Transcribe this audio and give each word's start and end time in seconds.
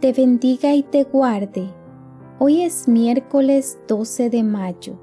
te 0.00 0.14
bendiga 0.14 0.74
y 0.74 0.82
te 0.82 1.04
guarde. 1.04 1.68
Hoy 2.38 2.62
es 2.62 2.88
miércoles 2.88 3.78
12 3.86 4.30
de 4.30 4.42
mayo. 4.42 4.98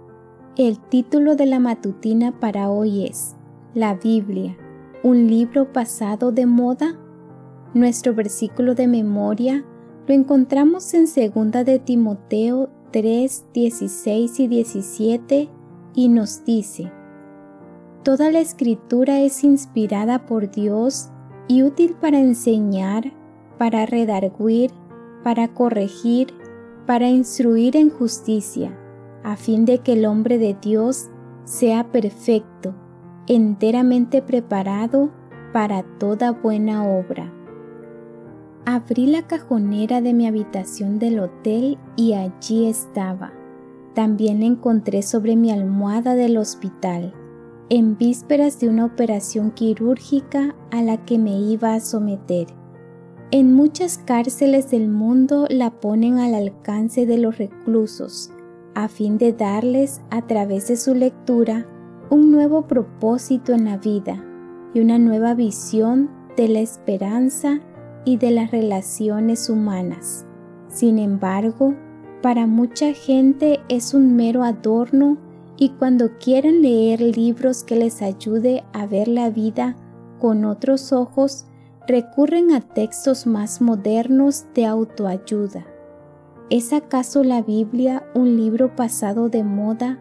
El 0.58 0.80
título 0.80 1.36
de 1.36 1.46
la 1.46 1.60
matutina 1.60 2.40
para 2.40 2.72
hoy 2.72 3.06
es 3.06 3.36
La 3.76 3.94
Biblia, 3.94 4.58
un 5.04 5.28
libro 5.28 5.72
pasado 5.72 6.32
de 6.32 6.48
moda. 6.48 6.98
Nuestro 7.76 8.16
versículo 8.16 8.74
de 8.74 8.88
memoria 8.88 9.64
lo 10.08 10.16
encontramos 10.16 10.92
en 10.96 11.06
2 11.06 11.64
de 11.64 11.78
Timoteo 11.78 12.70
3, 12.92 13.46
16 13.54 14.40
y 14.40 14.48
17 14.48 15.50
y 15.94 16.10
nos 16.10 16.44
dice, 16.44 16.92
Toda 18.02 18.32
la 18.32 18.40
escritura 18.40 19.20
es 19.20 19.44
inspirada 19.44 20.26
por 20.26 20.50
Dios 20.50 21.12
y 21.48 21.62
útil 21.62 21.96
para 22.02 22.20
enseñar, 22.20 23.14
para 23.60 23.86
redarguir, 23.86 24.72
para 25.24 25.48
corregir, 25.50 26.34
para 26.86 27.10
instruir 27.10 27.76
en 27.76 27.90
justicia, 27.90 28.78
a 29.24 29.36
fin 29.36 29.66
de 29.66 29.80
que 29.80 29.94
el 29.94 30.06
hombre 30.06 30.38
de 30.38 30.56
Dios 30.62 31.10
sea 31.44 31.92
perfecto, 31.92 32.76
enteramente 33.28 34.22
preparado 34.22 35.12
para 35.54 35.84
toda 35.98 36.32
buena 36.32 36.86
obra. 36.86 37.34
Abrí 38.66 39.08
la 39.08 39.24
cajonera 39.24 40.02
de 40.02 40.14
mi 40.14 40.28
habitación 40.28 41.00
del 41.00 41.20
hotel 41.20 41.78
y 41.96 42.14
allí 42.14 42.68
estaba. 42.68 43.32
También 43.94 44.44
encontré 44.44 45.02
sobre 45.02 45.36
mi 45.36 45.52
almohada 45.52 46.16
del 46.16 46.38
hospital, 46.38 47.14
en 47.70 47.98
vísperas 47.98 48.60
de 48.60 48.70
una 48.70 48.86
operación 48.86 49.52
quirúrgica 49.52 50.56
a 50.72 50.82
la 50.82 51.06
que 51.06 51.18
me 51.18 51.40
iba 51.40 51.74
a 51.74 51.80
someter. 51.80 52.48
En 53.30 53.54
muchas 53.54 53.98
cárceles 53.98 54.72
del 54.72 54.88
mundo 54.88 55.48
la 55.50 55.70
ponen 55.70 56.18
al 56.18 56.34
alcance 56.34 57.06
de 57.06 57.18
los 57.18 57.38
reclusos, 57.38 58.32
a 58.74 58.88
fin 58.88 59.18
de 59.18 59.34
darles, 59.34 60.00
a 60.12 60.26
través 60.26 60.70
de 60.70 60.78
su 60.78 60.96
lectura, 60.96 61.66
un 62.10 62.32
nuevo 62.32 62.68
propósito 62.68 63.52
en 63.52 63.66
la 63.66 63.76
vida 63.76 64.24
y 64.74 64.80
una 64.80 64.98
nueva 64.98 65.34
visión 65.34 66.10
de 66.38 66.48
la 66.48 66.60
esperanza 66.60 67.60
y 68.06 68.16
de 68.16 68.32
las 68.32 68.52
relaciones 68.52 69.50
humanas. 69.50 70.26
Sin 70.70 70.98
embargo, 70.98 71.76
para 72.22 72.48
mucha 72.48 72.94
gente 72.94 73.60
es 73.68 73.94
un 73.94 74.16
mero 74.16 74.46
adorno 74.46 75.18
y 75.58 75.72
cuando 75.72 76.18
quieren 76.18 76.62
leer 76.62 77.02
libros 77.02 77.66
que 77.66 77.76
les 77.76 78.02
ayude 78.02 78.64
a 78.72 78.86
ver 78.86 79.10
la 79.10 79.30
vida 79.30 79.76
con 80.18 80.46
otros 80.46 80.94
ojos, 80.94 81.46
recurren 81.88 82.52
a 82.52 82.60
textos 82.60 83.26
más 83.26 83.62
modernos 83.62 84.46
de 84.54 84.66
autoayuda. 84.66 85.66
¿Es 86.50 86.74
acaso 86.74 87.24
la 87.24 87.42
Biblia 87.42 88.06
un 88.14 88.36
libro 88.36 88.76
pasado 88.76 89.30
de 89.30 89.46
moda, 89.46 89.98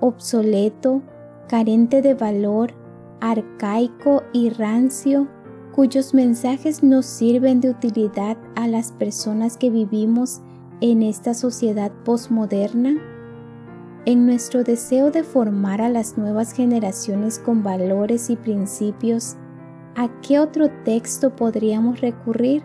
obsoleto, 0.00 1.00
carente 1.48 2.02
de 2.02 2.14
valor, 2.14 2.72
arcaico 3.20 4.24
y 4.32 4.50
rancio, 4.50 5.28
cuyos 5.72 6.12
mensajes 6.12 6.82
no 6.82 7.02
sirven 7.02 7.60
de 7.60 7.70
utilidad 7.70 8.36
a 8.56 8.66
las 8.66 8.90
personas 8.90 9.56
que 9.56 9.70
vivimos 9.70 10.40
en 10.80 11.02
esta 11.04 11.34
sociedad 11.34 11.92
posmoderna? 12.04 12.96
En 14.06 14.26
nuestro 14.26 14.64
deseo 14.64 15.12
de 15.12 15.22
formar 15.22 15.82
a 15.82 15.88
las 15.88 16.18
nuevas 16.18 16.52
generaciones 16.52 17.38
con 17.38 17.62
valores 17.62 18.28
y 18.28 18.36
principios, 18.36 19.36
¿A 19.98 20.08
qué 20.20 20.38
otro 20.38 20.70
texto 20.84 21.34
podríamos 21.34 22.00
recurrir? 22.00 22.62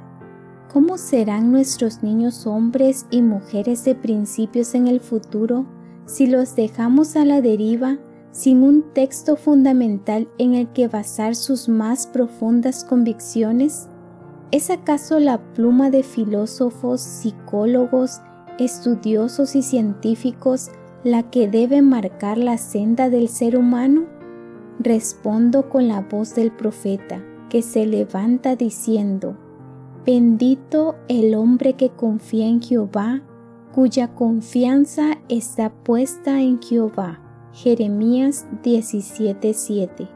¿Cómo 0.72 1.00
serán 1.00 1.52
nuestros 1.52 2.04
niños 2.04 2.46
hombres 2.46 3.08
y 3.10 3.24
mujeres 3.24 3.84
de 3.86 3.96
principios 3.96 4.76
en 4.76 4.88
el 4.88 5.00
futuro 5.00 5.66
si 6.06 6.28
los 6.28 6.56
dejamos 6.56 7.16
a 7.16 7.26
la 7.26 7.42
deriva 7.42 7.98
sin 8.30 8.62
un 8.62 8.84
texto 8.94 9.36
fundamental 9.36 10.28
en 10.38 10.54
el 10.54 10.68
que 10.74 10.88
basar 10.88 11.36
sus 11.36 11.68
más 11.68 12.06
profundas 12.06 12.84
convicciones? 12.84 13.88
¿Es 14.52 14.70
acaso 14.70 15.18
la 15.18 15.40
pluma 15.56 15.90
de 15.90 16.04
filósofos, 16.04 17.02
psicólogos, 17.02 18.22
estudiosos 18.60 19.56
y 19.56 19.64
científicos 19.64 20.70
la 21.04 21.24
que 21.32 21.48
debe 21.48 21.82
marcar 21.82 22.38
la 22.38 22.60
senda 22.60 23.10
del 23.10 23.28
ser 23.28 23.58
humano? 23.58 24.23
Respondo 24.80 25.70
con 25.70 25.88
la 25.88 26.02
voz 26.02 26.36
del 26.36 26.52
profeta, 26.52 27.24
que 27.50 27.62
se 27.62 27.86
levanta 27.86 28.56
diciendo, 28.56 29.38
Bendito 30.06 30.96
el 31.08 31.36
hombre 31.36 31.74
que 31.74 31.90
confía 31.90 32.48
en 32.48 32.62
Jehová, 32.62 33.22
cuya 33.74 34.14
confianza 34.16 35.18
está 35.30 35.72
puesta 35.72 36.42
en 36.42 36.62
Jehová. 36.62 37.22
Jeremías 37.54 38.48
17:7. 38.64 40.10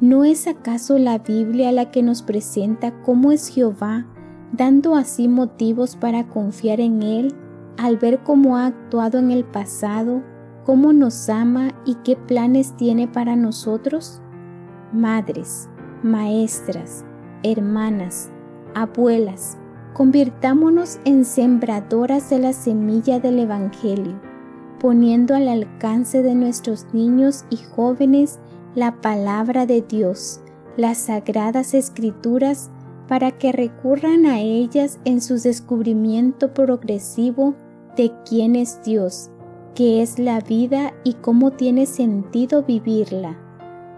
¿No 0.00 0.24
es 0.24 0.46
acaso 0.46 0.98
la 0.98 1.18
Biblia 1.18 1.72
la 1.72 1.90
que 1.90 2.02
nos 2.02 2.22
presenta 2.22 3.00
cómo 3.02 3.32
es 3.32 3.48
Jehová, 3.48 4.06
dando 4.52 4.96
así 4.96 5.28
motivos 5.28 5.96
para 5.96 6.28
confiar 6.28 6.80
en 6.80 7.02
Él 7.02 7.34
al 7.76 7.96
ver 7.96 8.22
cómo 8.22 8.56
ha 8.56 8.66
actuado 8.66 9.18
en 9.18 9.30
el 9.30 9.44
pasado 9.44 10.22
cómo 10.64 10.92
nos 10.92 11.28
ama 11.28 11.72
y 11.84 11.96
qué 11.96 12.16
planes 12.16 12.74
tiene 12.76 13.06
para 13.06 13.36
nosotros? 13.36 14.20
Madres, 14.92 15.68
maestras, 16.02 17.04
hermanas, 17.42 18.30
abuelas, 18.74 19.58
convirtámonos 19.92 20.98
en 21.04 21.24
sembradoras 21.24 22.30
de 22.30 22.38
la 22.38 22.52
semilla 22.52 23.20
del 23.20 23.38
Evangelio, 23.40 24.20
poniendo 24.80 25.34
al 25.34 25.48
alcance 25.48 26.22
de 26.22 26.34
nuestros 26.34 26.86
niños 26.92 27.44
y 27.50 27.56
jóvenes 27.56 28.38
la 28.74 29.00
palabra 29.00 29.66
de 29.66 29.82
Dios, 29.82 30.40
las 30.76 30.98
sagradas 30.98 31.74
escrituras, 31.74 32.70
para 33.06 33.32
que 33.32 33.52
recurran 33.52 34.24
a 34.24 34.40
ellas 34.40 34.98
en 35.04 35.20
su 35.20 35.38
descubrimiento 35.38 36.54
progresivo 36.54 37.54
de 37.96 38.10
quién 38.24 38.56
es 38.56 38.82
Dios 38.82 39.30
qué 39.74 40.02
es 40.02 40.18
la 40.18 40.40
vida 40.40 40.94
y 41.02 41.14
cómo 41.14 41.50
tiene 41.50 41.86
sentido 41.86 42.62
vivirla. 42.62 43.36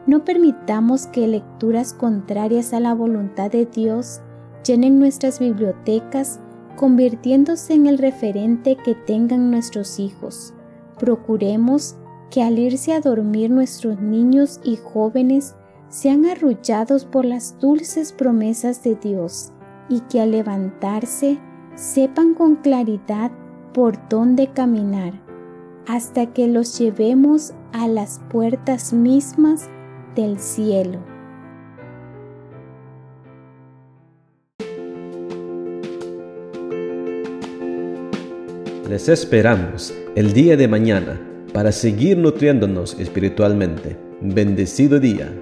No 0.06 0.24
permitamos 0.24 1.06
que 1.06 1.26
lecturas 1.26 1.92
contrarias 1.92 2.72
a 2.72 2.80
la 2.80 2.94
voluntad 2.94 3.50
de 3.50 3.66
Dios 3.66 4.20
llenen 4.64 4.98
nuestras 4.98 5.38
bibliotecas 5.38 6.40
convirtiéndose 6.76 7.74
en 7.74 7.86
el 7.86 7.98
referente 7.98 8.76
que 8.76 8.94
tengan 8.94 9.50
nuestros 9.50 9.98
hijos. 9.98 10.54
Procuremos 10.98 11.96
que 12.30 12.42
al 12.42 12.58
irse 12.58 12.92
a 12.92 13.00
dormir 13.00 13.50
nuestros 13.50 14.00
niños 14.00 14.60
y 14.64 14.76
jóvenes 14.76 15.54
sean 15.88 16.24
arrullados 16.26 17.04
por 17.04 17.24
las 17.24 17.58
dulces 17.58 18.12
promesas 18.12 18.82
de 18.82 18.96
Dios 18.96 19.52
y 19.88 20.00
que 20.00 20.20
al 20.20 20.32
levantarse 20.32 21.38
sepan 21.74 22.34
con 22.34 22.56
claridad 22.56 23.30
por 23.72 24.08
dónde 24.08 24.48
caminar 24.48 25.25
hasta 25.86 26.32
que 26.32 26.48
los 26.48 26.78
llevemos 26.78 27.52
a 27.72 27.88
las 27.88 28.20
puertas 28.30 28.92
mismas 28.92 29.68
del 30.14 30.38
cielo. 30.38 30.98
Les 38.88 39.08
esperamos 39.08 39.92
el 40.14 40.32
día 40.32 40.56
de 40.56 40.68
mañana 40.68 41.20
para 41.52 41.72
seguir 41.72 42.18
nutriéndonos 42.18 42.98
espiritualmente. 43.00 43.96
Bendecido 44.20 45.00
día. 45.00 45.32